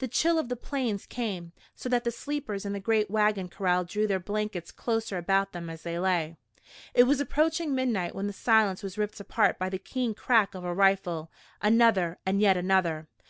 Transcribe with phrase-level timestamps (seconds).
[0.00, 3.84] The chill of the Plains came, so that the sleepers in the great wagon corral
[3.84, 6.36] drew their blankets closer about them as they lay.
[6.92, 10.62] It was approaching midnight when the silence was ripped apart by the keen crack of
[10.66, 11.30] a rifle
[11.62, 13.08] another and yet another.